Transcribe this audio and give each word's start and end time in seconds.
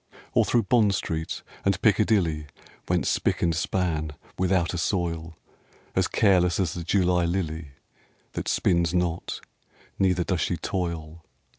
Or 0.33 0.45
through 0.45 0.63
Bond 0.63 0.95
Street 0.95 1.43
and 1.63 1.79
Piccadilly, 1.79 2.47
Went 2.89 3.05
spick 3.05 3.43
and 3.43 3.53
span, 3.53 4.13
without 4.35 4.73
a 4.73 4.79
soil, 4.79 5.35
As 5.95 6.07
careless 6.07 6.59
as 6.59 6.73
the 6.73 6.83
July 6.83 7.25
lily 7.25 7.67
That 8.31 8.47
spins 8.47 8.95
not, 8.95 9.41
neither 9.99 10.23
does 10.23 10.41
she 10.41 10.57
toil. 10.57 11.23